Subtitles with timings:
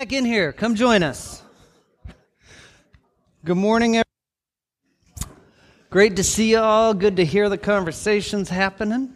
[0.00, 0.50] back in here.
[0.50, 1.42] Come join us.
[3.44, 3.98] Good morning.
[3.98, 5.36] everyone.
[5.90, 6.94] Great to see you all.
[6.94, 9.14] Good to hear the conversations happening.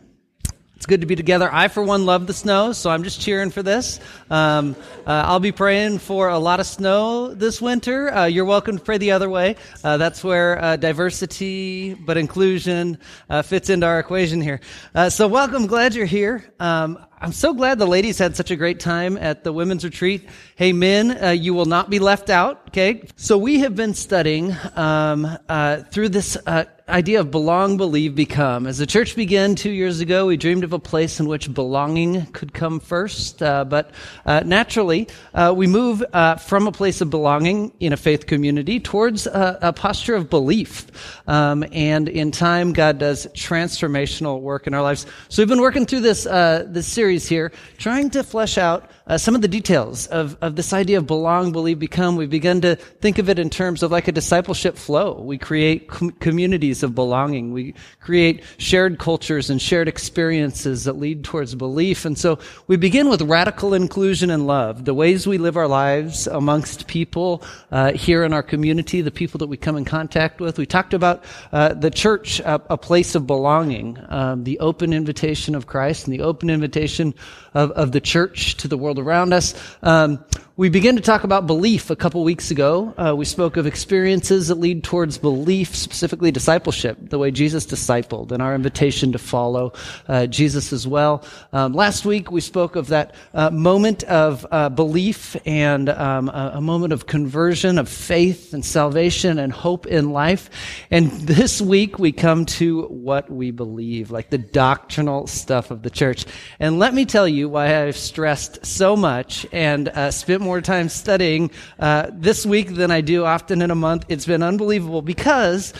[0.76, 1.48] It's good to be together.
[1.50, 3.98] I, for one, love the snow, so I'm just cheering for this.
[4.28, 4.76] Um,
[5.06, 8.12] uh, I'll be praying for a lot of snow this winter.
[8.12, 9.56] Uh, you're welcome to pray the other way.
[9.82, 12.98] Uh, that's where uh, diversity but inclusion
[13.30, 14.60] uh, fits into our equation here.
[14.94, 15.66] Uh, so, welcome.
[15.66, 16.44] Glad you're here.
[16.60, 20.28] Um, I'm so glad the ladies had such a great time at the women's retreat.
[20.56, 22.64] Hey, men, uh, you will not be left out.
[22.68, 23.04] Okay.
[23.16, 28.66] So we have been studying um, uh, through this uh, idea of belong, believe, become.
[28.66, 32.26] As the church began two years ago, we dreamed of a place in which belonging
[32.26, 33.42] could come first.
[33.42, 33.90] Uh, but
[34.26, 36.04] uh, naturally, uh, we move
[36.40, 40.86] from a place of belonging in a faith community towards a, a posture of belief.
[41.26, 45.06] Um, and in time, God does transformational work in our lives.
[45.30, 49.18] So we've been working through this this series series here, trying to flesh out uh,
[49.18, 52.16] some of the details of, of this idea of belong, believe, become.
[52.16, 55.20] We've begun to think of it in terms of like a discipleship flow.
[55.20, 57.52] We create com- communities of belonging.
[57.52, 62.06] We create shared cultures and shared experiences that lead towards belief.
[62.06, 66.26] And so we begin with radical inclusion and love, the ways we live our lives
[66.26, 70.56] amongst people uh, here in our community, the people that we come in contact with.
[70.58, 75.66] We talked about uh, the church, a place of belonging, um, the open invitation of
[75.66, 77.14] Christ and the open invitation
[77.54, 79.54] of, of the church to the world around us.
[79.82, 80.24] Um,
[80.56, 82.94] we began to talk about belief a couple weeks ago.
[82.96, 88.30] Uh, we spoke of experiences that lead towards belief, specifically discipleship, the way Jesus discipled,
[88.30, 89.72] and our invitation to follow
[90.06, 91.24] uh, Jesus as well.
[91.52, 96.52] Um, last week we spoke of that uh, moment of uh, belief and um, a,
[96.54, 100.50] a, moment of conversion, of faith and salvation and hope in life.
[100.88, 105.90] And this week we come to what we believe, like the doctrinal stuff of the
[105.90, 106.26] church.
[106.60, 110.88] And let me tell you why I've stressed so much and uh, spent more time
[110.88, 114.04] studying uh, this week than I do often in a month.
[114.08, 115.72] It's been unbelievable because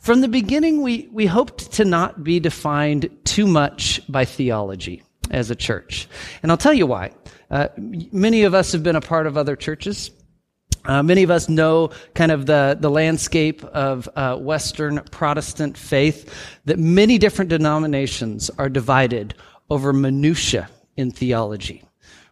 [0.00, 5.50] from the beginning, we, we hoped to not be defined too much by theology as
[5.50, 6.08] a church.
[6.42, 7.12] And I'll tell you why.
[7.50, 10.10] Uh, many of us have been a part of other churches.
[10.84, 16.32] Uh, many of us know kind of the, the landscape of uh, Western Protestant faith,
[16.64, 19.34] that many different denominations are divided
[19.68, 21.85] over minutia in theology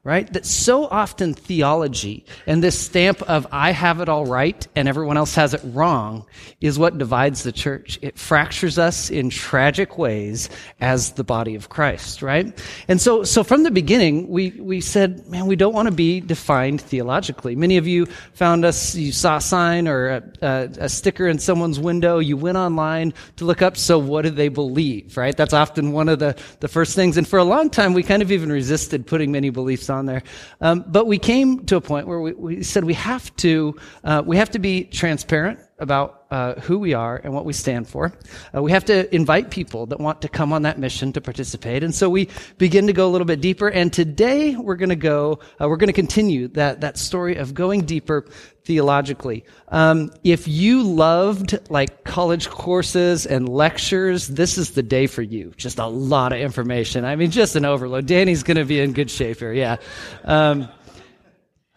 [0.05, 0.31] right?
[0.35, 5.17] That so often theology and this stamp of I have it all right and everyone
[5.17, 6.27] else has it wrong
[6.61, 7.99] is what divides the church.
[8.03, 12.53] It fractures us in tragic ways as the body of Christ, right?
[12.87, 16.21] And so, so from the beginning, we, we said, man, we don't want to be
[16.21, 17.57] defined theologically.
[17.57, 18.05] Many of you
[18.35, 22.37] found us, you saw a sign or a, a, a sticker in someone's window, you
[22.37, 25.35] went online to look up, so what do they believe, right?
[25.35, 27.17] That's often one of the, the first things.
[27.17, 30.22] And for a long time, we kind of even resisted putting many beliefs there.
[30.60, 34.22] Um, but we came to a point where we, we said we have to uh,
[34.25, 38.12] we have to be transparent about uh, who we are and what we stand for.
[38.53, 41.84] Uh, we have to invite people that want to come on that mission to participate.
[41.84, 42.28] And so we
[42.59, 43.69] begin to go a little bit deeper.
[43.69, 47.55] And today we're going to go, uh, we're going to continue that, that story of
[47.55, 48.27] going deeper
[48.65, 49.44] theologically.
[49.69, 55.53] Um, if you loved like college courses and lectures, this is the day for you.
[55.56, 57.05] Just a lot of information.
[57.05, 58.06] I mean, just an overload.
[58.06, 59.53] Danny's going to be in good shape here.
[59.53, 59.77] Yeah.
[60.25, 60.69] Um,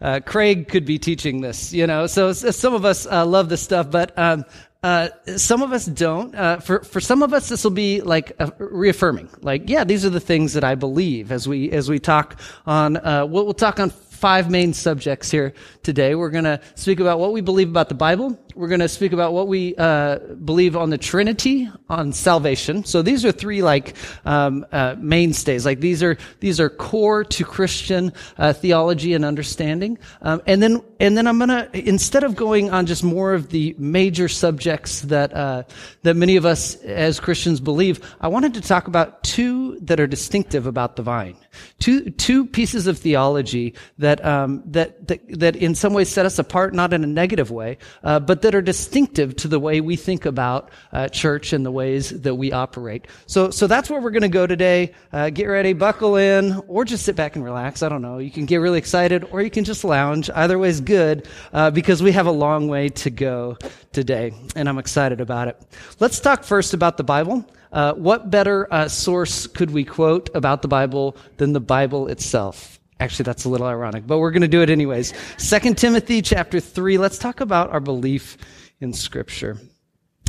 [0.00, 2.06] uh, Craig could be teaching this, you know.
[2.06, 4.44] So, so some of us uh, love this stuff, but um,
[4.82, 6.34] uh, some of us don't.
[6.34, 9.28] Uh, for for some of us, this will be like reaffirming.
[9.40, 11.32] Like, yeah, these are the things that I believe.
[11.32, 15.54] As we as we talk on, uh, we'll, we'll talk on five main subjects here
[15.82, 16.14] today.
[16.14, 18.38] We're to speak about what we believe about the Bible.
[18.58, 22.82] We're going to speak about what we uh, believe on the Trinity, on salvation.
[22.82, 25.64] So these are three like um, uh, mainstays.
[25.64, 29.96] Like these are these are core to Christian uh, theology and understanding.
[30.22, 33.50] Um, and then and then I'm going to instead of going on just more of
[33.50, 35.62] the major subjects that uh,
[36.02, 40.08] that many of us as Christians believe, I wanted to talk about two that are
[40.08, 41.36] distinctive about the vine.
[41.78, 46.40] Two two pieces of theology that um, that, that that in some ways set us
[46.40, 49.94] apart, not in a negative way, uh, but that are distinctive to the way we
[49.94, 53.06] think about uh, church and the ways that we operate.
[53.26, 54.94] So, so that's where we're going to go today.
[55.12, 57.82] Uh, get ready, buckle in, or just sit back and relax.
[57.82, 58.16] I don't know.
[58.16, 60.30] You can get really excited, or you can just lounge.
[60.34, 63.58] Either way is good uh, because we have a long way to go
[63.92, 65.60] today, and I'm excited about it.
[66.00, 67.44] Let's talk first about the Bible.
[67.70, 72.77] Uh, what better uh, source could we quote about the Bible than the Bible itself?
[73.00, 75.14] Actually, that's a little ironic, but we're going to do it anyways.
[75.36, 76.98] Second Timothy chapter 3.
[76.98, 78.36] Let's talk about our belief
[78.80, 79.58] in scripture.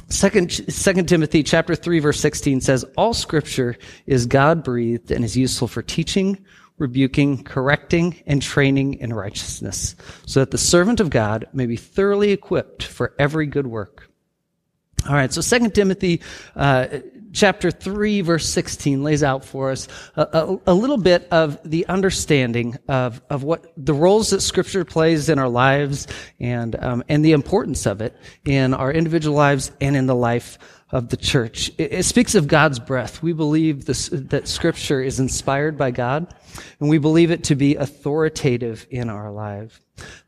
[0.09, 5.37] Second, Second Timothy chapter 3 verse 16 says, All scripture is God breathed and is
[5.37, 6.43] useful for teaching,
[6.77, 9.95] rebuking, correcting, and training in righteousness,
[10.25, 14.09] so that the servant of God may be thoroughly equipped for every good work.
[15.07, 16.21] All right, so Second Timothy
[16.55, 16.87] uh,
[17.33, 21.85] chapter 3, verse 16 lays out for us a, a, a, little bit of the
[21.87, 26.07] understanding of, of what the roles that Scripture plays in our lives
[26.39, 28.15] and, um, and the importance of it
[28.45, 30.57] in our individual lives and in the life
[30.91, 31.69] of the church.
[31.77, 33.21] It, it speaks of God's breath.
[33.21, 36.33] We believe this, that Scripture is inspired by God,
[36.79, 39.79] and we believe it to be authoritative in our lives.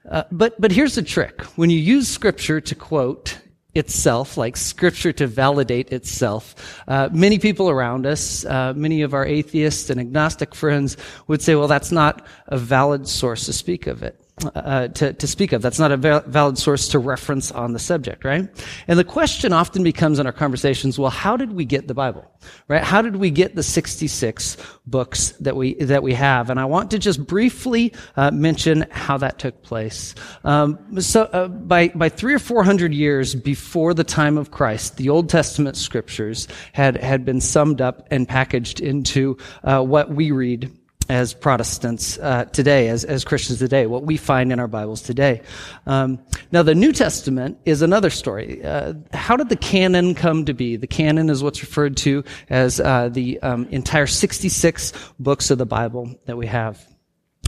[0.09, 1.41] Uh, but, but here's the trick.
[1.55, 3.39] When you use Scripture to quote,
[3.73, 6.83] itself, like scripture to validate itself.
[6.87, 10.97] Uh, many people around us, uh, many of our atheists and agnostic friends
[11.27, 14.21] would say, well, that's not a valid source to speak of it
[14.55, 15.61] uh, to, to speak of.
[15.61, 18.49] That's not a valid source to reference on the subject, right?
[18.87, 22.25] And the question often becomes in our conversations, well, how did we get the Bible,
[22.67, 22.83] right?
[22.83, 26.49] How did we get the 66 books that we, that we have?
[26.49, 30.15] And I want to just briefly uh, mention how that took place.
[30.43, 34.97] Um, so, uh, by, by three or four hundred years before the time of Christ,
[34.97, 40.31] the Old Testament scriptures had, had been summed up and packaged into uh, what we
[40.31, 40.71] read
[41.11, 45.41] as Protestants uh, today, as, as Christians today, what we find in our Bibles today.
[45.85, 46.19] Um,
[46.53, 48.63] now, the New Testament is another story.
[48.63, 50.77] Uh, how did the canon come to be?
[50.77, 55.65] The canon is what's referred to as uh, the um, entire 66 books of the
[55.65, 56.90] Bible that we have.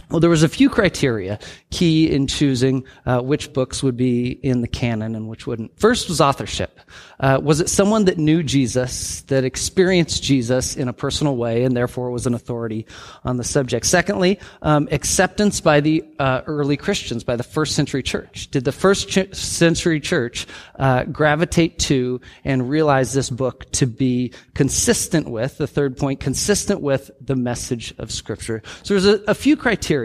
[0.10, 1.40] Well, there was a few criteria
[1.72, 5.80] key in choosing uh, which books would be in the canon and which wouldn't.
[5.80, 6.80] First was authorship.
[7.20, 11.76] Uh, was it someone that knew Jesus, that experienced Jesus in a personal way, and
[11.76, 12.86] therefore was an authority
[13.24, 13.86] on the subject?
[13.86, 18.52] Secondly, um, acceptance by the uh, early Christians, by the first century church.
[18.52, 20.46] Did the first ch- century church
[20.78, 26.82] uh, gravitate to and realize this book to be consistent with the third point, consistent
[26.82, 28.62] with the message of Scripture?
[28.84, 30.03] So there's a, a few criteria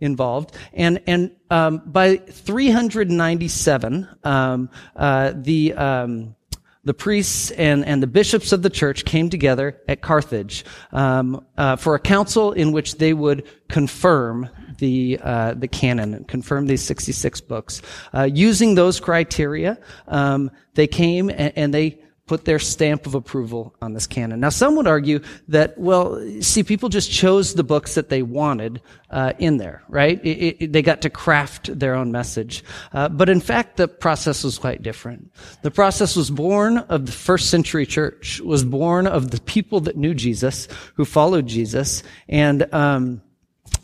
[0.00, 0.56] involved.
[0.72, 6.36] And, and um, by 397, um, uh, the, um,
[6.84, 11.76] the priests and, and the bishops of the church came together at Carthage um, uh,
[11.76, 14.48] for a council in which they would confirm
[14.78, 17.82] the uh, the canon, and confirm these 66 books.
[18.14, 23.74] Uh, using those criteria, um, they came and, and they put their stamp of approval
[23.82, 24.38] on this canon.
[24.38, 25.18] Now, some would argue
[25.48, 28.80] that, well, see, people just chose the books that they wanted
[29.10, 30.24] uh, in there, right?
[30.24, 32.62] It, it, they got to craft their own message.
[32.92, 35.32] Uh, but in fact, the process was quite different.
[35.62, 39.96] The process was born of the first century church, was born of the people that
[39.96, 43.22] knew Jesus, who followed Jesus, and um,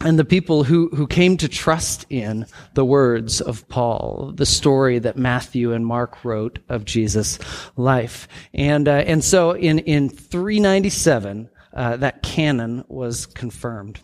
[0.00, 4.98] and the people who, who came to trust in the words of Paul, the story
[4.98, 7.38] that Matthew and Mark wrote of Jesus'
[7.76, 8.28] life.
[8.52, 14.00] And, uh, and so in, in 397, uh, that canon was confirmed.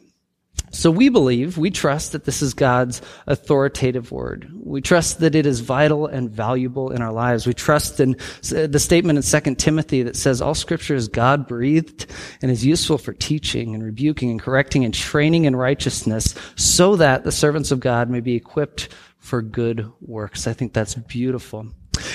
[0.72, 4.50] So we believe, we trust that this is God's authoritative word.
[4.54, 7.46] We trust that it is vital and valuable in our lives.
[7.46, 8.16] We trust in
[8.56, 12.06] uh, the statement in 2 Timothy that says all scripture is God breathed
[12.40, 17.24] and is useful for teaching and rebuking and correcting and training in righteousness so that
[17.24, 20.46] the servants of God may be equipped for good works.
[20.46, 21.68] I think that's beautiful.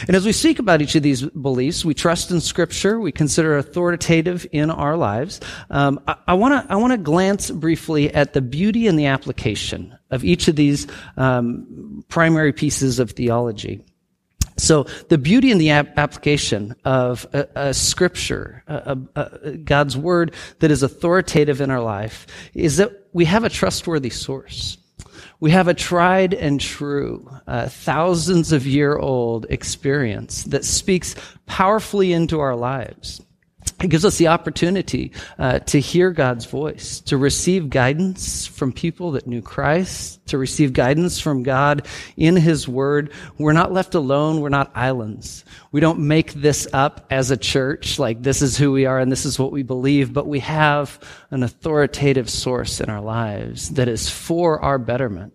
[0.07, 3.00] And as we speak about each of these beliefs, we trust in Scripture.
[3.00, 5.39] We consider authoritative in our lives.
[5.69, 9.98] Um, I want to I want to glance briefly at the beauty and the application
[10.12, 10.88] of each of these
[11.18, 13.84] um, primary pieces of theology.
[14.58, 20.34] So the beauty and the ap- application of a, a scripture, a, a, God's word
[20.60, 22.25] that is authoritative in our life,
[22.56, 24.77] is that we have a trustworthy source.
[25.39, 31.15] We have a tried and true, uh, thousands of year old experience that speaks
[31.46, 33.22] powerfully into our lives.
[33.79, 39.12] It gives us the opportunity uh, to hear God's voice, to receive guidance from people
[39.12, 43.13] that knew Christ, to receive guidance from God in His Word.
[43.38, 44.41] We're not left alone.
[44.41, 45.46] We're not islands.
[45.72, 49.12] We don't make this up as a church, like this is who we are and
[49.12, 53.88] this is what we believe, but we have an authoritative source in our lives that
[53.88, 55.34] is for our betterment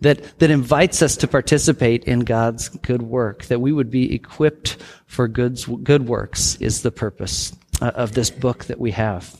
[0.00, 4.76] that, that invites us to participate in God's good work, that we would be equipped
[5.06, 9.36] for good, good works is the purpose uh, of this book that we have.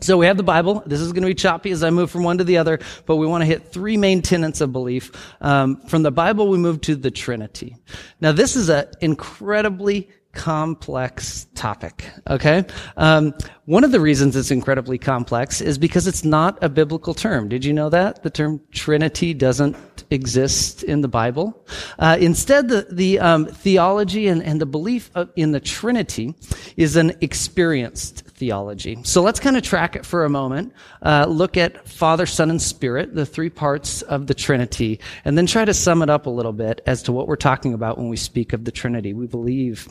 [0.00, 0.82] So we have the Bible.
[0.86, 3.16] This is going to be choppy as I move from one to the other, but
[3.16, 5.12] we want to hit three main tenets of belief.
[5.42, 7.76] Um, from the Bible, we move to the Trinity.
[8.20, 12.08] Now, this is an incredibly complex topic.
[12.28, 12.64] Okay,
[12.96, 13.34] um,
[13.66, 17.48] one of the reasons it's incredibly complex is because it's not a biblical term.
[17.48, 19.76] Did you know that the term Trinity doesn't
[20.10, 21.64] exist in the Bible?
[21.98, 26.34] Uh, instead, the the um, theology and, and the belief in the Trinity
[26.76, 28.98] is an experienced theology.
[29.04, 30.72] So let's kind of track it for a moment.
[31.02, 35.46] Uh, look at Father, Son, and Spirit, the three parts of the Trinity, and then
[35.46, 38.08] try to sum it up a little bit as to what we're talking about when
[38.08, 39.12] we speak of the Trinity.
[39.12, 39.88] We believe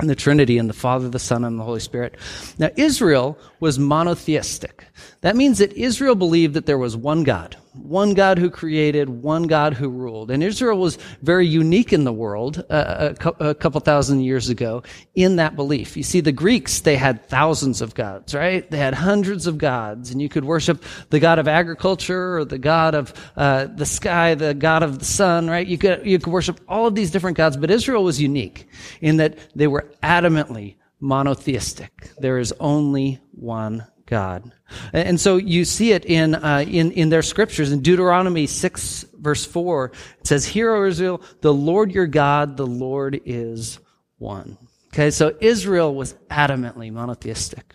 [0.00, 2.16] in the Trinity and the Father, the Son, and the Holy Spirit.
[2.58, 4.86] Now, Israel was monotheistic.
[5.20, 9.44] That means that Israel believed that there was one God, one God who created, one
[9.44, 10.30] God who ruled.
[10.30, 14.82] And Israel was very unique in the world uh, a, a, couple thousand years ago
[15.14, 15.96] in that belief.
[15.96, 18.68] You see, the Greeks, they had thousands of gods, right?
[18.70, 22.58] They had hundreds of gods, and you could worship the God of agriculture or the
[22.58, 25.66] God of uh, the sky, the God of the sun, right?
[25.66, 28.68] You could, you could worship all of these different gods, but Israel was unique
[29.00, 32.10] in that they were adamantly monotheistic.
[32.18, 34.52] There is only one God.
[34.92, 37.72] And so you see it in, uh, in, in their scriptures.
[37.72, 42.66] In Deuteronomy 6 verse 4, it says, Hear, O Israel, the Lord your God, the
[42.66, 43.78] Lord is
[44.18, 44.58] one.
[44.92, 47.74] Okay, so Israel was adamantly monotheistic.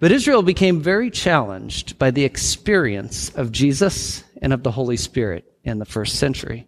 [0.00, 5.44] But Israel became very challenged by the experience of Jesus and of the Holy Spirit
[5.62, 6.66] in the first century.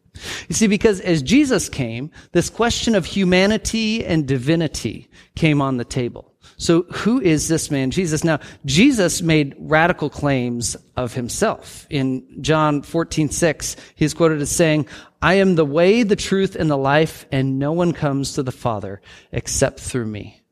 [0.48, 5.84] You see, because as Jesus came, this question of humanity and divinity came on the
[5.84, 6.29] table.
[6.60, 8.22] So who is this man Jesus?
[8.22, 11.86] Now, Jesus made radical claims of himself.
[11.88, 14.86] In John 14, 6, he's quoted as saying,
[15.22, 18.52] I am the way, the truth, and the life, and no one comes to the
[18.52, 19.00] Father
[19.32, 20.42] except through me.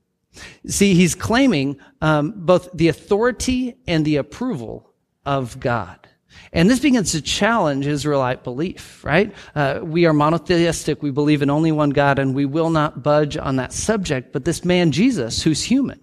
[0.66, 4.90] See, he's claiming um, both the authority and the approval
[5.26, 6.07] of God.
[6.52, 9.34] And this begins to challenge Israelite belief, right?
[9.54, 11.02] Uh, we are monotheistic.
[11.02, 14.32] We believe in only one God and we will not budge on that subject.
[14.32, 16.00] But this man, Jesus, who's human,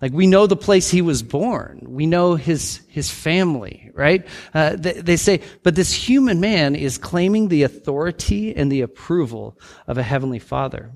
[0.00, 1.86] like we know the place he was born.
[1.86, 4.26] We know his, his family, right?
[4.52, 9.58] Uh, they, they say, but this human man is claiming the authority and the approval
[9.86, 10.90] of a heavenly father.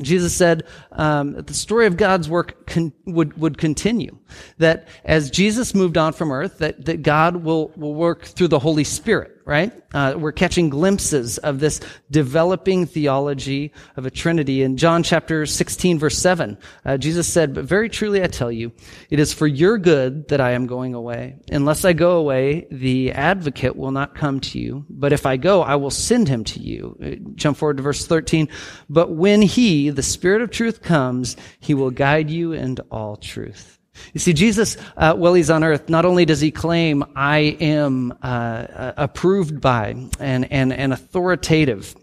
[0.00, 4.16] Jesus said um, that the story of God's work con- would, would continue.
[4.58, 8.58] That as Jesus moved on from earth, that, that God will, will work through the
[8.58, 9.72] Holy Spirit right?
[9.92, 11.80] Uh, we're catching glimpses of this
[12.10, 14.62] developing theology of a Trinity.
[14.62, 18.72] In John chapter 16, verse 7, uh, Jesus said, But very truly I tell you,
[19.08, 21.36] it is for your good that I am going away.
[21.50, 24.84] Unless I go away, the advocate will not come to you.
[24.88, 26.96] But if I go, I will send him to you.
[27.02, 28.48] Uh, jump forward to verse 13.
[28.88, 33.79] But when he, the Spirit of truth, comes, he will guide you into all truth.
[34.12, 38.12] You see, Jesus, uh, while he's on earth, not only does he claim, I am
[38.22, 41.94] uh, uh, approved by and, and, and authoritative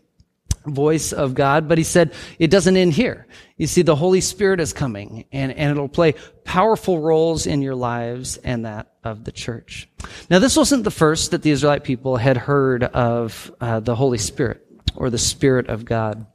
[0.66, 3.28] voice of God, but he said, it doesn't end here.
[3.56, 7.76] You see, the Holy Spirit is coming and, and it'll play powerful roles in your
[7.76, 9.88] lives and that of the church.
[10.30, 14.18] Now, this wasn't the first that the Israelite people had heard of uh, the Holy
[14.18, 14.62] Spirit
[14.96, 16.26] or the Spirit of God.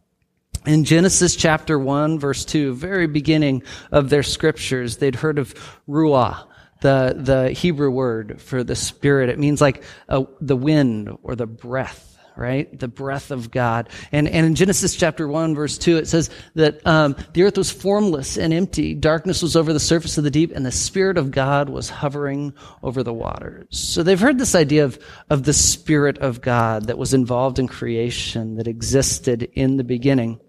[0.64, 5.54] In Genesis chapter 1, verse 2, very beginning of their scriptures, they'd heard of
[5.88, 6.46] Ruah,
[6.80, 9.28] the, the Hebrew word for the spirit.
[9.28, 12.78] It means like a, the wind or the breath right?
[12.78, 13.88] The breath of God.
[14.10, 17.70] And, and in Genesis chapter 1, verse 2, it says that um, the earth was
[17.70, 18.94] formless and empty.
[18.94, 22.54] Darkness was over the surface of the deep, and the Spirit of God was hovering
[22.82, 23.66] over the waters.
[23.70, 24.98] So they've heard this idea of,
[25.30, 30.40] of the Spirit of God that was involved in creation, that existed in the beginning.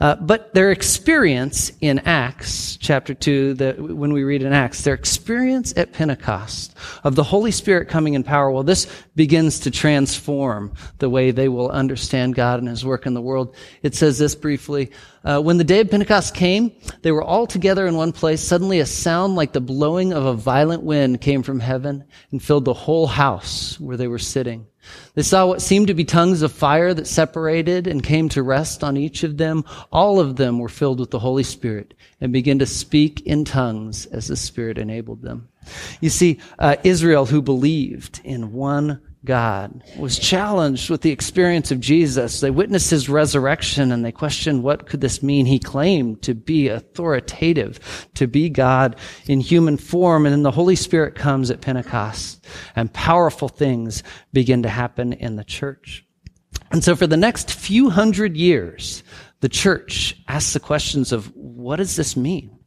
[0.00, 4.94] Uh, but their experience in Acts chapter 2, the, when we read in Acts, their
[4.94, 10.72] experience at Pentecost of the Holy Spirit coming in power, well, this begins to transform
[10.98, 13.54] the way they will understand God and His work in the world.
[13.82, 14.90] It says this briefly.
[15.24, 18.40] Uh, when the day of Pentecost came, they were all together in one place.
[18.40, 22.64] Suddenly a sound like the blowing of a violent wind came from heaven and filled
[22.64, 24.66] the whole house where they were sitting.
[25.14, 28.82] They saw what seemed to be tongues of fire that separated and came to rest
[28.82, 29.64] on each of them.
[29.92, 34.06] All of them were filled with the Holy Spirit and began to speak in tongues
[34.06, 35.48] as the Spirit enabled them.
[36.00, 41.78] You see, uh, Israel who believed in one God was challenged with the experience of
[41.78, 42.40] Jesus.
[42.40, 45.46] They witnessed his resurrection and they questioned what could this mean?
[45.46, 50.26] He claimed to be authoritative, to be God in human form.
[50.26, 54.02] And then the Holy Spirit comes at Pentecost and powerful things
[54.32, 56.04] begin to happen in the church.
[56.72, 59.04] And so for the next few hundred years,
[59.40, 62.58] the church asks the questions of what does this mean?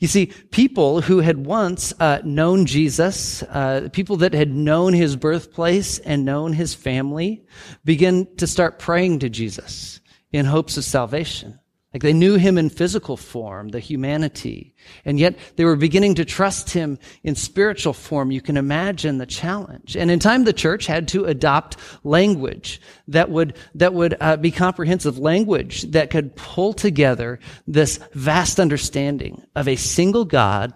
[0.00, 5.16] You see, people who had once uh, known Jesus, uh, people that had known his
[5.16, 7.44] birthplace and known his family,
[7.84, 10.00] begin to start praying to Jesus
[10.32, 11.60] in hopes of salvation.
[11.92, 16.24] Like they knew him in physical form, the humanity, and yet they were beginning to
[16.24, 18.30] trust him in spiritual form.
[18.30, 19.96] You can imagine the challenge.
[19.96, 24.52] And in time, the church had to adopt language that would, that would uh, be
[24.52, 30.72] comprehensive language that could pull together this vast understanding of a single God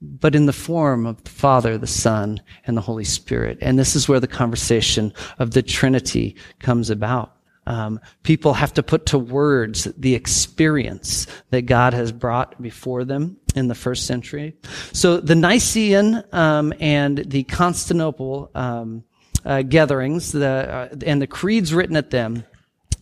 [0.00, 3.58] but in the form of the Father, the Son, and the Holy Spirit.
[3.60, 7.37] And this is where the conversation of the Trinity comes about.
[7.68, 13.36] Um, people have to put to words the experience that God has brought before them
[13.54, 14.56] in the first century.
[14.92, 19.04] So the Nicene um, and the Constantinople um,
[19.44, 22.44] uh, gatherings, the, uh, and the creeds written at them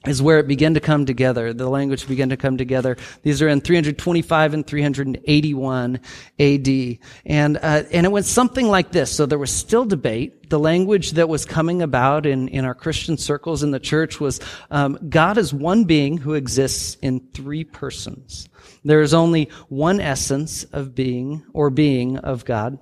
[0.07, 1.53] is where it began to come together.
[1.53, 2.97] The language began to come together.
[3.23, 6.01] These are in 325 and 381
[6.39, 6.99] AD.
[7.27, 9.13] And, uh, and it went something like this.
[9.13, 10.51] So there was still debate.
[10.51, 14.41] The language that was coming about in, in our Christian circles in the church was,
[14.71, 18.49] um, God is one being who exists in three persons.
[18.85, 22.79] There is only one essence of being or being of God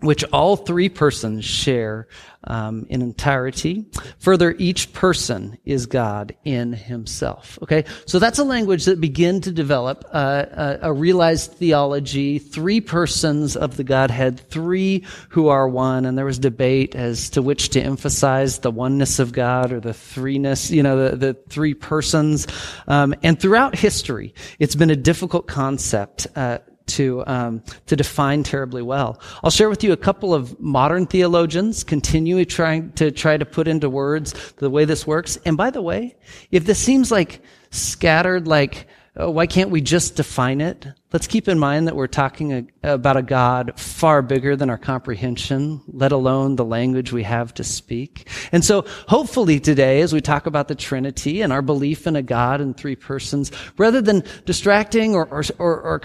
[0.00, 2.08] which all three persons share
[2.44, 3.84] um, in entirety.
[4.18, 7.58] Further, each person is God in himself.
[7.62, 12.38] Okay, so that's a language that began to develop uh, a, a, realized theology.
[12.38, 17.42] Three persons of the Godhead, three who are one, and there was debate as to
[17.42, 20.70] which to emphasize: the oneness of God or the threeness.
[20.70, 22.46] You know, the, the three persons.
[22.88, 26.26] Um, and throughout history, it's been a difficult concept.
[26.34, 26.58] Uh,
[26.96, 29.20] to um, to define terribly well.
[29.42, 33.68] I'll share with you a couple of modern theologians continually trying to try to put
[33.68, 35.38] into words the way this works.
[35.44, 36.16] And by the way,
[36.50, 40.86] if this seems like scattered, like oh, why can't we just define it?
[41.12, 45.80] Let's keep in mind that we're talking about a God far bigger than our comprehension,
[45.88, 48.28] let alone the language we have to speak.
[48.52, 52.22] And so hopefully today, as we talk about the Trinity and our belief in a
[52.22, 55.98] God in three persons, rather than distracting or, or, or, or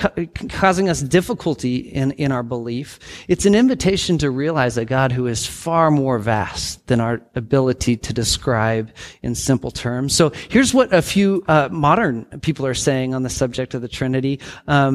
[0.49, 2.97] causing us difficulty in, in our belief,
[3.27, 7.95] it's an invitation to realize a God who is far more vast than our ability
[7.97, 10.15] to describe in simple terms.
[10.15, 13.87] So here's what a few uh, modern people are saying on the subject of the
[13.87, 14.39] Trinity.
[14.67, 14.94] Um,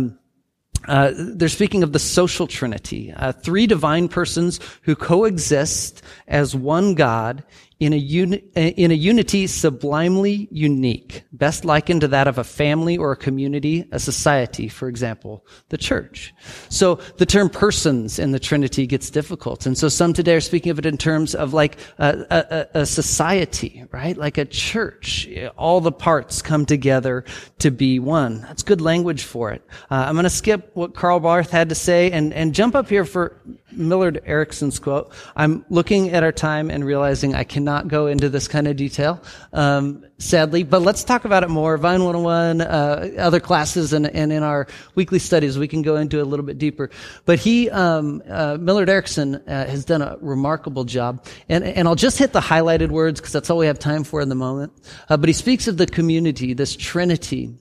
[0.88, 6.94] uh, they're speaking of the social trinity, uh, three divine persons who coexist as one
[6.94, 7.42] God
[7.80, 12.98] in a, uni- in a unity sublimely unique, best likened to that of a family
[12.98, 16.34] or a community, a society, for example, the church.
[16.68, 19.64] So the term persons in the Trinity gets difficult.
[19.64, 22.86] And so some today are speaking of it in terms of like a, a, a
[22.86, 24.16] society, right?
[24.16, 25.26] Like a church.
[25.56, 27.24] All the parts come together
[27.60, 28.42] to be one.
[28.42, 29.66] That's good language for it.
[29.90, 32.90] Uh, I'm going to skip what Karl Barth had to say and, and jump up
[32.90, 33.40] here for
[33.72, 35.14] Millard Erickson's quote.
[35.34, 39.22] I'm looking at our time and realizing I cannot go into this kind of detail,
[39.52, 41.76] um, sadly, but let's talk about it more.
[41.76, 46.18] Vine 101, uh, other classes, and, and in our weekly studies, we can go into
[46.18, 46.90] it a little bit deeper.
[47.24, 51.24] But he, um, uh, Millard Erickson, uh, has done a remarkable job.
[51.48, 54.20] And, and I'll just hit the highlighted words because that's all we have time for
[54.20, 54.72] in the moment.
[55.08, 57.54] Uh, but he speaks of the community, this trinity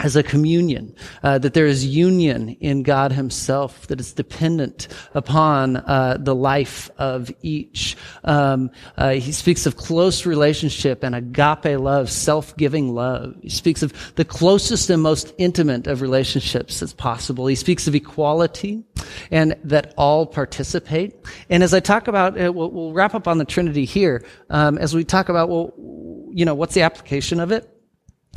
[0.00, 5.76] as a communion, uh, that there is union in God Himself, that is dependent upon
[5.76, 7.96] uh, the life of each.
[8.24, 13.36] Um, uh, he speaks of close relationship and agape love, self-giving love.
[13.42, 17.46] He speaks of the closest and most intimate of relationships as possible.
[17.46, 18.84] He speaks of equality
[19.30, 21.14] and that all participate.
[21.50, 24.24] And as I talk about, uh, we'll, we'll, wrap up on the Trinity here.
[24.50, 25.72] Um, as we talk about, well,
[26.30, 27.77] you know, what's the application of it?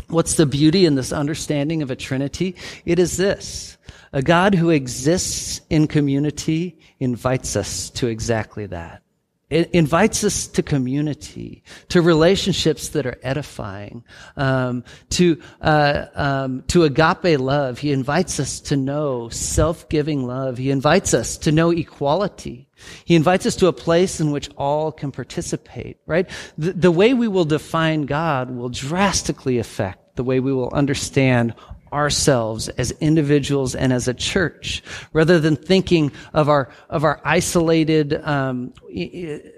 [0.08, 2.56] What's the beauty in this understanding of a Trinity?
[2.86, 3.78] It is this.
[4.14, 9.04] A God who exists in community invites us to exactly that.
[9.52, 14.06] It invites us to community, to relationships that are edifying,
[14.38, 17.78] um, to uh, um, to agape love.
[17.78, 20.58] He invites us to know self-giving love.
[20.58, 22.70] He invites us to know equality.
[23.04, 25.98] He invites us to a place in which all can participate.
[26.06, 26.30] Right?
[26.58, 31.54] The, the way we will define God will drastically affect the way we will understand
[31.92, 34.82] ourselves as individuals and as a church,
[35.14, 38.74] rather than thinking of our of our isolated um,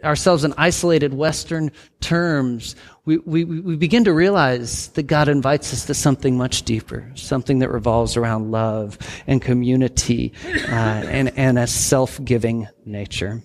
[0.03, 2.75] ourselves in isolated Western terms.
[3.05, 7.59] We, we we begin to realize that God invites us to something much deeper, something
[7.59, 10.33] that revolves around love and community
[10.69, 13.41] uh, and and a self giving nature.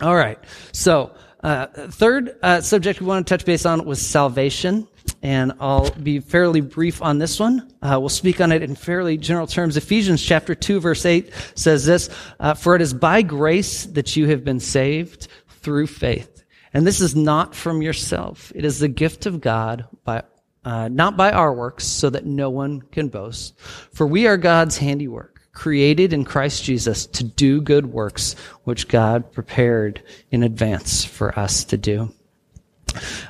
[0.00, 0.38] All right,
[0.72, 1.14] so.
[1.40, 4.88] Uh, third uh, subject we want to touch base on was salvation
[5.22, 7.72] and I'll be fairly brief on this one.
[7.82, 9.76] Uh, we'll speak on it in fairly general terms.
[9.76, 14.28] Ephesians chapter 2 verse 8 says this, uh, for it is by grace that you
[14.28, 16.44] have been saved through faith.
[16.72, 18.52] And this is not from yourself.
[18.54, 20.22] It is the gift of God by
[20.64, 23.58] uh, not by our works, so that no one can boast.
[23.58, 29.32] For we are God's handiwork, created in Christ Jesus to do good works, which God
[29.32, 32.12] prepared in advance for us to do.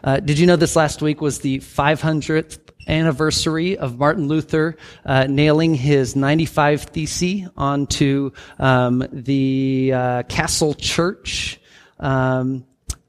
[0.04, 5.26] Uh, did you know this last week was the 500th anniversary of Martin Luther uh,
[5.28, 11.60] nailing his 95 Theses onto um, the uh, Castle Church
[12.00, 12.64] um,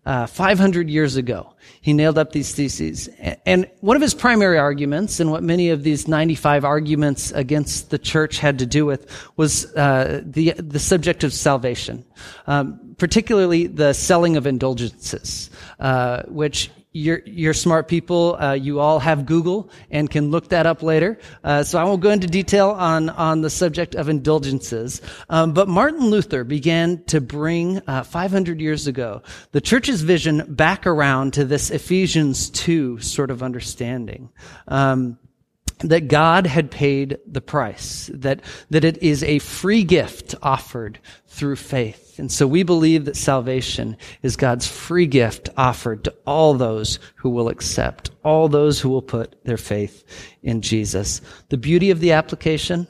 [0.05, 1.53] uh, 500 years ago.
[1.81, 3.09] He nailed up these theses.
[3.45, 7.97] And one of his primary arguments, and what many of these 95 arguments against the
[7.97, 12.05] church had to do with, was uh, the, the subject of salvation,
[12.47, 18.35] um, particularly the selling of indulgences, uh, which you're, you're smart people.
[18.35, 21.19] Uh, you all have Google and can look that up later.
[21.43, 25.01] Uh, so I won't go into detail on, on the subject of indulgences.
[25.29, 29.21] Um, but Martin Luther began to bring, uh, 500 years ago,
[29.51, 34.29] the church's vision back around to this Ephesians 2 sort of understanding.
[34.67, 35.19] Um,
[35.79, 41.55] that God had paid the price, that, that it is a free gift offered through
[41.55, 42.19] faith.
[42.19, 47.29] And so we believe that salvation is God's free gift offered to all those who
[47.29, 50.03] will accept, all those who will put their faith
[50.43, 51.21] in Jesus.
[51.47, 52.87] The beauty of the application,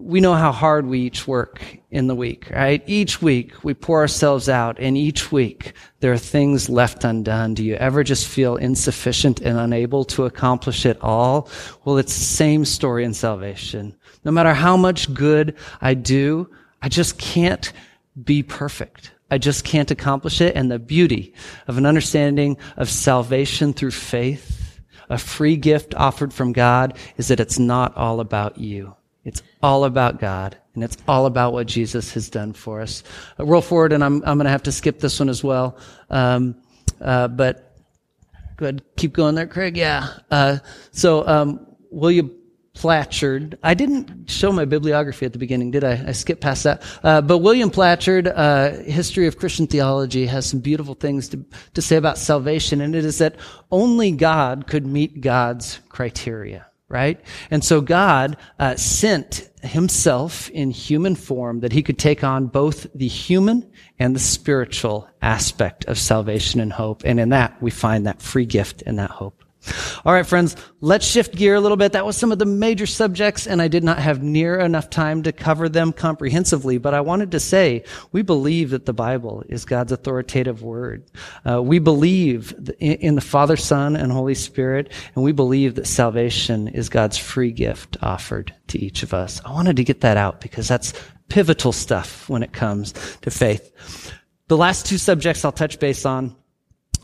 [0.00, 2.82] we know how hard we each work in the week, right?
[2.86, 7.54] Each week we pour ourselves out and each week there are things left undone.
[7.54, 11.48] Do you ever just feel insufficient and unable to accomplish it all?
[11.84, 13.94] Well, it's the same story in salvation.
[14.24, 17.72] No matter how much good I do, I just can't
[18.22, 19.12] be perfect.
[19.30, 20.56] I just can't accomplish it.
[20.56, 21.34] And the beauty
[21.68, 27.40] of an understanding of salvation through faith, a free gift offered from God, is that
[27.40, 28.96] it's not all about you.
[29.24, 33.02] It's all about God, and it's all about what Jesus has done for us.
[33.38, 35.78] Uh, roll forward, and I'm, I'm going to have to skip this one as well.
[36.08, 36.56] Um,
[37.00, 37.76] uh, but
[38.56, 39.76] go ahead, keep going there, Craig.
[39.76, 40.08] Yeah.
[40.30, 40.58] Uh,
[40.92, 42.30] so, um, William
[42.74, 43.50] Placher.
[43.62, 46.02] I didn't show my bibliography at the beginning, did I?
[46.06, 46.82] I skipped past that.
[47.02, 51.82] Uh, but William Placher, uh, History of Christian Theology, has some beautiful things to, to
[51.82, 53.36] say about salvation, and it is that
[53.70, 57.20] only God could meet God's criteria right?
[57.50, 62.86] And so God uh, sent himself in human form that he could take on both
[62.94, 67.02] the human and the spiritual aspect of salvation and hope.
[67.04, 69.44] And in that, we find that free gift and that hope.
[70.04, 71.92] All right, friends, let's shift gear a little bit.
[71.92, 75.22] That was some of the major subjects, and I did not have near enough time
[75.24, 79.64] to cover them comprehensively, but I wanted to say we believe that the Bible is
[79.64, 81.04] God's authoritative word.
[81.48, 86.68] Uh, we believe in the Father, Son, and Holy Spirit, and we believe that salvation
[86.68, 89.40] is God's free gift offered to each of us.
[89.44, 90.92] I wanted to get that out because that's
[91.28, 94.12] pivotal stuff when it comes to faith.
[94.48, 96.34] The last two subjects I'll touch base on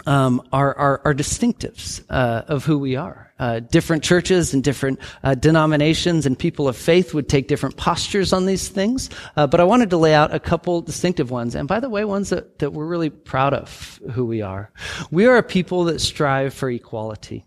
[0.07, 3.33] um, are, are, are, distinctives uh, of who we are.
[3.39, 8.33] Uh, different churches and different uh, denominations and people of faith would take different postures
[8.33, 9.11] on these things.
[9.37, 11.55] Uh, but I wanted to lay out a couple distinctive ones.
[11.55, 14.71] And by the way, ones that, that we're really proud of who we are.
[15.11, 17.45] We are a people that strive for equality.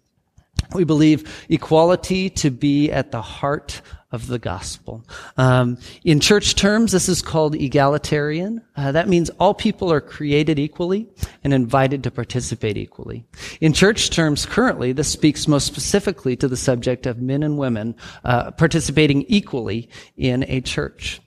[0.73, 5.03] We believe equality to be at the heart of the gospel.
[5.37, 8.61] Um, in church terms, this is called egalitarian.
[8.75, 11.07] Uh, that means all people are created equally
[11.43, 13.25] and invited to participate equally.
[13.61, 17.95] In church terms, currently, this speaks most specifically to the subject of men and women
[18.23, 21.21] uh, participating equally in a church.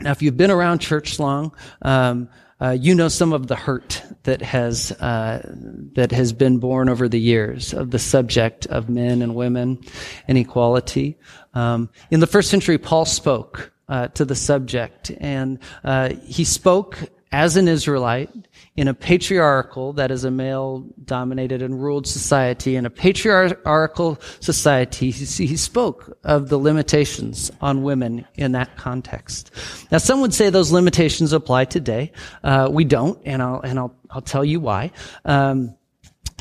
[0.00, 2.28] Now, if you've been around church long, um,
[2.60, 5.42] uh, you know some of the hurt that has uh,
[5.94, 9.78] that has been born over the years of the subject of men and women
[10.26, 11.18] and equality.
[11.54, 16.98] Um, in the first century, Paul spoke uh, to the subject, and uh, he spoke
[17.36, 18.30] as an Israelite
[18.76, 25.10] in a patriarchal, that is a male dominated and ruled society, in a patriarchal society,
[25.10, 29.50] he, spoke of the limitations on women in that context.
[29.90, 32.12] Now, some would say those limitations apply today.
[32.42, 34.90] Uh, we don't, and I'll, and I'll, I'll tell you why.
[35.26, 35.74] Um,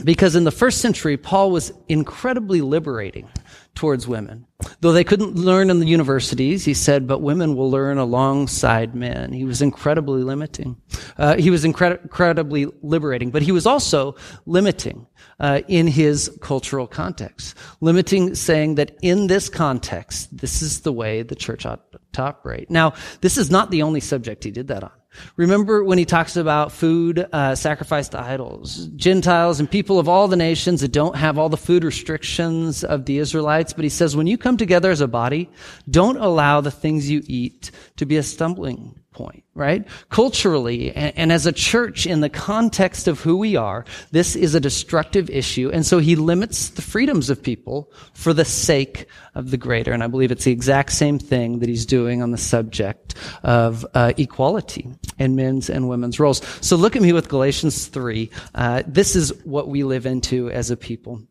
[0.01, 3.27] because in the first century, Paul was incredibly liberating
[3.75, 4.47] towards women.
[4.79, 9.33] Though they couldn't learn in the universities, he said, but women will learn alongside men.
[9.33, 10.77] He was incredibly limiting.
[11.17, 15.05] Uh, he was incred- incredibly liberating, but he was also limiting
[15.39, 17.55] uh, in his cultural context.
[17.81, 21.83] Limiting, saying that in this context, this is the way the church ought
[22.13, 22.69] to operate.
[22.71, 24.91] Now, this is not the only subject he did that on.
[25.35, 30.27] Remember when he talks about food uh, sacrificed to idols, Gentiles and people of all
[30.27, 33.73] the nations that don't have all the food restrictions of the Israelites.
[33.73, 35.49] But he says, when you come together as a body,
[35.89, 39.87] don't allow the things you eat to be a stumbling point, right?
[40.09, 44.53] Culturally, and, and, as a church, in the context of who we are, this is
[44.53, 45.71] a destructive issue.
[45.71, 49.93] And so he limits the freedoms of people for the sake of the greater.
[49.93, 53.85] And I believe it's the exact same thing that he's doing on the subject of
[53.93, 56.41] uh, equality in men's and women's roles.
[56.59, 58.29] So look at me with Galatians 3.
[58.53, 61.21] Uh, this is what we live into as a people.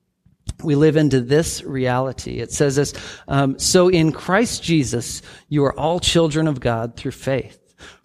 [0.63, 2.39] we live into this reality.
[2.39, 2.95] It says this,
[3.29, 5.21] um, so in Christ Jesus,
[5.51, 7.64] you are all children of God through faith.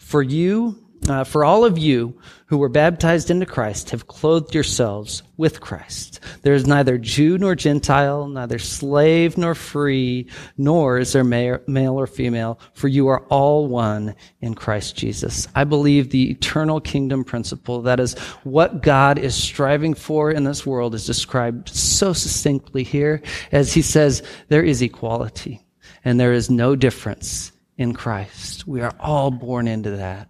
[0.10, 0.76] For you,
[1.08, 6.20] uh, for all of you who were baptized into Christ have clothed yourselves with Christ.
[6.42, 10.26] There is neither Jew nor Gentile, neither slave nor free,
[10.58, 15.48] nor is there male or female, for you are all one in Christ Jesus.
[15.54, 20.66] I believe the eternal kingdom principle, that is what God is striving for in this
[20.66, 25.64] world, is described so succinctly here as he says, there is equality
[26.04, 27.49] and there is no difference
[27.80, 28.68] in Christ.
[28.68, 30.30] We are all born into that.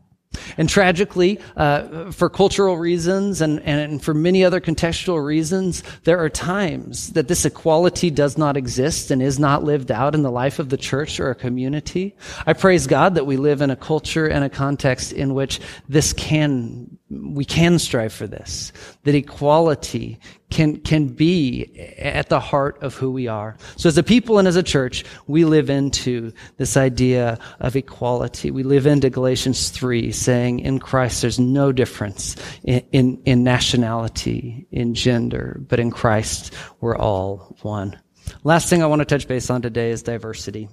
[0.57, 6.29] And tragically, uh, for cultural reasons and, and for many other contextual reasons, there are
[6.29, 10.59] times that this equality does not exist and is not lived out in the life
[10.59, 12.15] of the church or a community.
[12.45, 16.13] I praise God that we live in a culture and a context in which this
[16.13, 18.71] can, we can strive for this,
[19.03, 20.19] that equality
[20.49, 23.57] can, can be at the heart of who we are.
[23.77, 28.51] So as a people and as a church, we live into this idea of equality.
[28.51, 34.67] We live into Galatians 3 saying in Christ there's no difference in, in, in nationality,
[34.71, 37.99] in gender, but in Christ we're all one.
[38.43, 40.69] Last thing I want to touch base on today is diversity.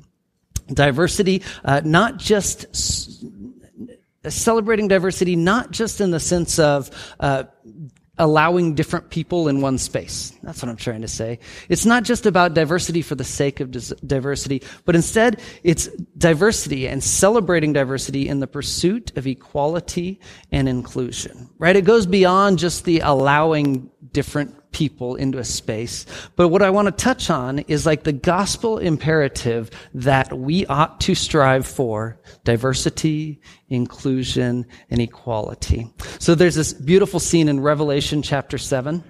[0.68, 2.66] Diversity, uh, not just
[4.30, 7.44] celebrating diversity, not just in the sense of uh,
[8.18, 10.32] allowing different people in one space.
[10.42, 11.38] That's what I'm trying to say.
[11.68, 13.70] It's not just about diversity for the sake of
[14.06, 21.50] diversity, but instead it's diversity and celebrating diversity in the pursuit of equality and inclusion,
[21.58, 21.76] right?
[21.76, 26.06] It goes beyond just the allowing different people into a space.
[26.36, 31.02] But what I want to touch on is like the gospel imperative that we ought
[31.02, 35.92] to strive for diversity, inclusion, and equality.
[36.18, 39.04] So there's this beautiful scene in Revelation chapter 7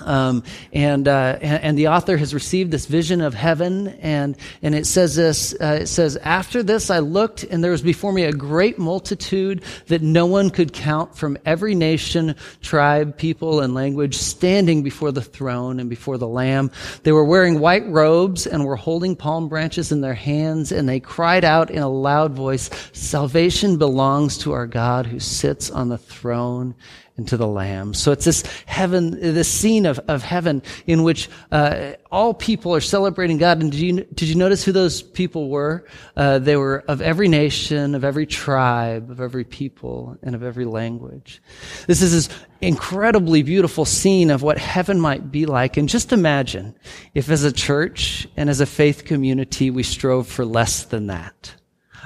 [0.00, 4.86] um, and, uh, and the author has received this vision of heaven, and and it
[4.86, 5.54] says this.
[5.60, 9.62] Uh, it says, "After this, I looked, and there was before me a great multitude
[9.88, 15.22] that no one could count, from every nation, tribe, people, and language, standing before the
[15.22, 16.70] throne and before the Lamb.
[17.02, 21.00] They were wearing white robes and were holding palm branches in their hands, and they
[21.00, 25.98] cried out in a loud voice, "Salvation belongs to our God who sits on the
[25.98, 26.74] throne."
[27.16, 27.94] And to the Lamb.
[27.94, 32.80] So it's this heaven, this scene of, of heaven in which uh, all people are
[32.80, 33.60] celebrating God.
[33.60, 35.86] And did you did you notice who those people were?
[36.16, 40.64] Uh, they were of every nation, of every tribe, of every people, and of every
[40.64, 41.42] language.
[41.86, 45.76] This is this incredibly beautiful scene of what heaven might be like.
[45.76, 46.74] And just imagine
[47.14, 51.54] if, as a church and as a faith community, we strove for less than that.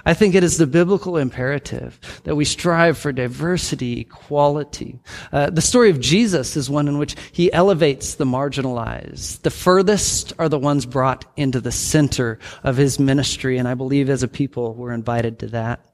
[0.06, 5.00] I think it is the biblical imperative that we strive for diversity, equality.
[5.32, 9.42] Uh, the story of Jesus is one in which he elevates the marginalized.
[9.42, 14.08] The furthest are the ones brought into the center of his ministry, and I believe
[14.08, 15.84] as a people we're invited to that.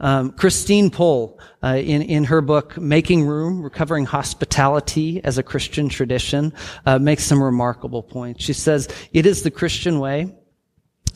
[0.00, 5.88] Um, Christine Pohl, uh, in in her book "Making Room: Recovering Hospitality as a Christian
[5.88, 6.52] Tradition,"
[6.84, 8.44] uh, makes some remarkable points.
[8.44, 10.34] She says it is the Christian way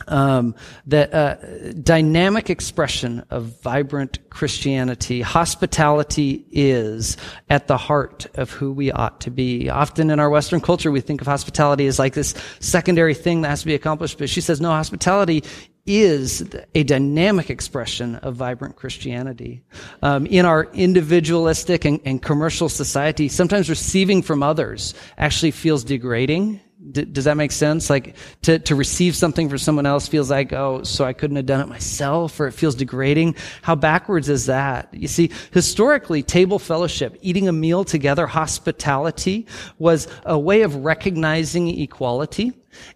[0.09, 0.55] um,
[0.87, 7.17] that uh, dynamic expression of vibrant Christianity, hospitality is
[7.49, 9.69] at the heart of who we ought to be.
[9.71, 13.49] Often in our Western culture, we think of hospitality as like this secondary thing that
[13.49, 15.43] has to be accomplished, but she says no, hospitality
[15.87, 19.63] is a dynamic expression of vibrant Christianity.
[20.03, 26.61] Um, in our individualistic and, and commercial society, sometimes receiving from others actually feels degrading
[26.93, 27.89] D- does that make sense?
[27.89, 31.47] Like to, to receive something from someone else feels like, oh, so I couldn't have
[31.47, 33.37] done it myself, or it feels degrading.
[33.63, 34.93] How backwards is that?
[34.93, 39.47] You see, historically, table fellowship, eating a meal together, hospitality
[39.79, 42.53] was a way of recognizing equality.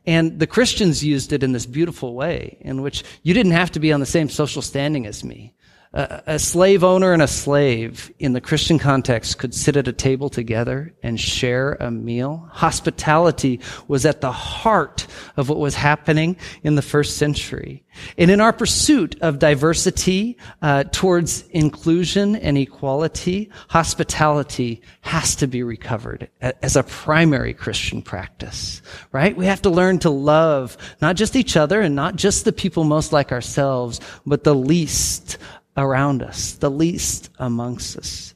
[0.07, 3.81] And the Christians used it in this beautiful way in which you didn't have to
[3.81, 5.55] be on the same social standing as me
[5.93, 10.29] a, slave owner and a slave in the Christian context could sit at a table
[10.29, 12.49] together and share a meal.
[12.53, 17.85] Hospitality was at the heart of what was happening in the first century.
[18.17, 25.65] And in our pursuit of diversity uh, towards inclusion and equality, hospitality has to be
[25.65, 29.37] recovered as a primary Christian practice, right?
[29.37, 32.85] We have to learn to love not just each other and not just the people
[32.85, 35.37] most like ourselves, but the least
[35.81, 38.35] around us, the least amongst us.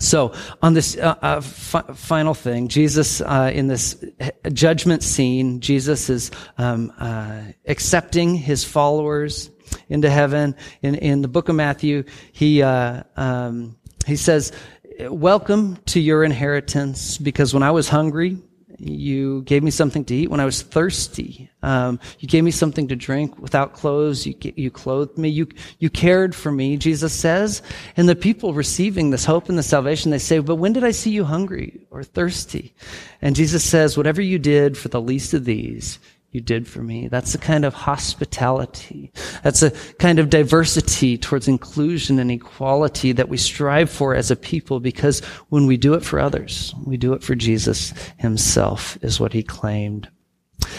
[0.00, 4.04] So, on this uh, uh, fi- final thing, Jesus, uh, in this
[4.52, 9.50] judgment scene, Jesus is um, uh, accepting his followers
[9.88, 10.56] into heaven.
[10.82, 14.52] In, in the book of Matthew, he, uh, um, he says,
[15.00, 18.38] Welcome to your inheritance, because when I was hungry,
[18.78, 21.50] You gave me something to eat when I was thirsty.
[21.62, 24.26] Um, you gave me something to drink without clothes.
[24.26, 25.28] You, you clothed me.
[25.28, 27.62] You, you cared for me, Jesus says.
[27.96, 30.90] And the people receiving this hope and the salvation, they say, but when did I
[30.90, 32.74] see you hungry or thirsty?
[33.22, 35.98] And Jesus says, whatever you did for the least of these,
[36.34, 37.06] you did for me.
[37.06, 39.12] That's a kind of hospitality.
[39.44, 39.70] That's a
[40.00, 45.20] kind of diversity towards inclusion and equality that we strive for as a people because
[45.50, 49.44] when we do it for others, we do it for Jesus himself is what he
[49.44, 50.08] claimed.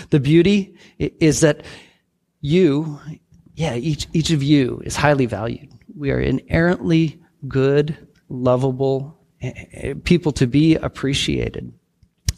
[0.09, 1.63] The beauty is that
[2.41, 2.99] you,
[3.55, 5.71] yeah, each, each of you is highly valued.
[5.95, 11.73] We are inerrantly good, lovable eh, eh, people to be appreciated.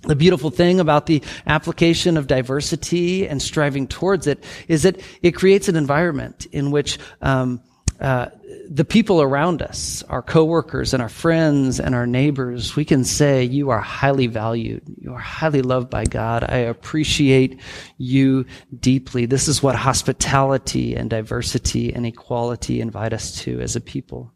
[0.08, 5.32] The beautiful thing about the application of diversity and striving towards it is that it
[5.32, 7.62] creates an environment in which um,
[8.00, 8.28] uh,
[8.70, 13.44] the people around us, our coworkers and our friends and our neighbors, we can say,
[13.44, 14.84] "You are highly valued.
[15.02, 16.46] You are highly loved by God.
[16.48, 17.60] I appreciate
[17.98, 18.46] you
[18.80, 24.32] deeply." This is what hospitality and diversity and equality invite us to as a people.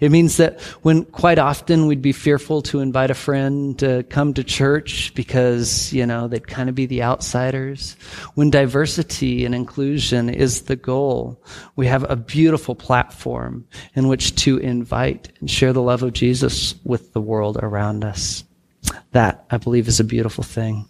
[0.00, 4.34] It means that when quite often we'd be fearful to invite a friend to come
[4.34, 7.94] to church because, you know, they'd kind of be the outsiders.
[8.34, 11.40] When diversity and inclusion is the goal,
[11.76, 16.74] we have a beautiful platform in which to invite and share the love of Jesus
[16.84, 18.44] with the world around us.
[19.12, 20.88] That, I believe, is a beautiful thing.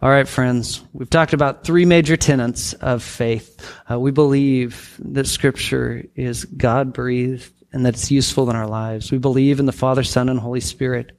[0.00, 3.66] All right, friends, we've talked about three major tenets of faith.
[3.90, 9.10] Uh, we believe that Scripture is God breathed and that it's useful in our lives.
[9.10, 11.12] We believe in the Father, Son, and Holy Spirit.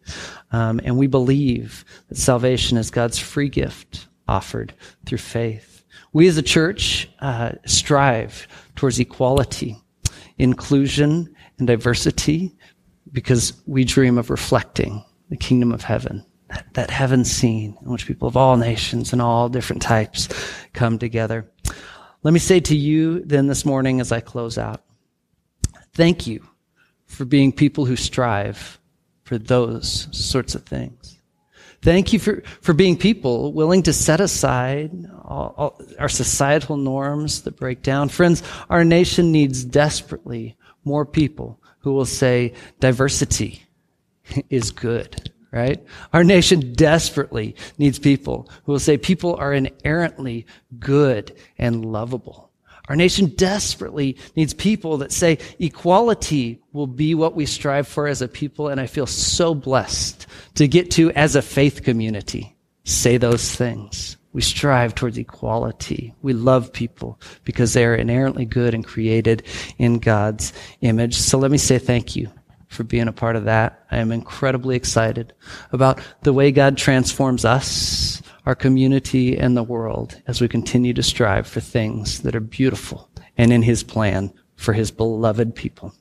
[0.51, 4.73] Um, and we believe that salvation is God's free gift offered
[5.05, 5.83] through faith.
[6.13, 9.77] We as a church uh, strive towards equality,
[10.37, 12.55] inclusion, and diversity
[13.11, 16.25] because we dream of reflecting the kingdom of heaven.
[16.49, 20.29] That, that heaven scene in which people of all nations and all different types
[20.73, 21.49] come together.
[22.21, 24.83] Let me say to you then this morning as I close out,
[25.93, 26.47] Thank you
[27.05, 28.79] for being people who strive
[29.23, 31.19] for those sorts of things.
[31.83, 34.91] Thank you for, for being people willing to set aside
[35.23, 38.07] all, all, our societal norms that break down.
[38.07, 43.63] Friends, our nation needs desperately more people who will say diversity
[44.49, 45.83] is good, right?
[46.13, 50.45] Our nation desperately needs people who will say people are inherently
[50.79, 52.42] good and lovable.
[52.89, 58.21] Our nation desperately needs people that say equality will be what we strive for as
[58.21, 58.67] a people.
[58.67, 64.17] And I feel so blessed to get to, as a faith community, say those things.
[64.33, 66.13] We strive towards equality.
[66.23, 69.43] We love people because they are inherently good and created
[69.77, 71.15] in God's image.
[71.15, 72.31] So let me say thank you
[72.67, 73.85] for being a part of that.
[73.91, 75.33] I am incredibly excited
[75.71, 81.03] about the way God transforms us our community, and the world as we continue to
[81.03, 85.93] strive for things that are beautiful and in His plan for His beloved people.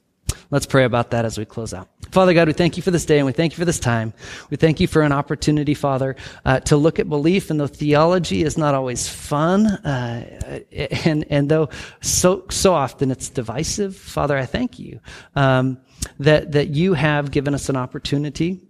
[0.52, 1.88] Let's pray about that as we close out.
[2.10, 4.12] Father God, we thank you for this day and we thank you for this time.
[4.50, 7.50] We thank you for an opportunity, Father, uh, to look at belief.
[7.50, 10.60] And though theology is not always fun, uh,
[11.06, 11.70] and and though
[12.02, 15.00] so so often it's divisive, Father, I thank you
[15.34, 15.78] um,
[16.18, 18.60] that that you have given us an opportunity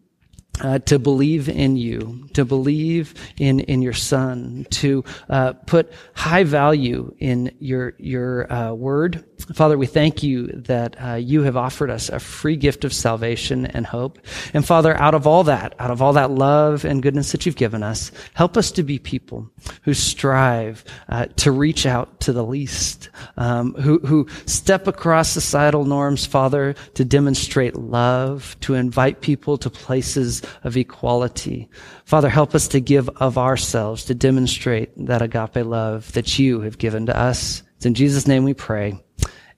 [0.62, 6.44] uh, to believe in you, to believe in, in your son, to uh, put high
[6.44, 9.24] value in your, your uh, word.
[9.54, 13.66] Father, we thank you that uh, you have offered us a free gift of salvation
[13.66, 14.20] and hope.
[14.54, 17.56] And Father, out of all that, out of all that love and goodness that you've
[17.56, 19.50] given us, help us to be people
[19.82, 25.84] who strive uh, to reach out to the least, um, who, who step across societal
[25.84, 31.68] norms, Father, to demonstrate love, to invite people to places of equality.
[32.04, 36.78] Father, help us to give of ourselves to demonstrate that agape love that you have
[36.78, 37.62] given to us.
[37.76, 39.02] It's in Jesus' name we pray.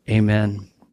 [0.09, 0.69] Amen.